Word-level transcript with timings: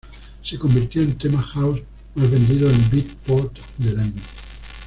Se 0.43 0.57
convirtió 0.57 1.03
en 1.03 1.15
tema 1.15 1.39
house 1.43 1.83
más 2.15 2.31
vendido 2.31 2.67
en 2.71 2.89
Beatport 2.89 3.55
del 3.77 3.99
año. 3.99 4.21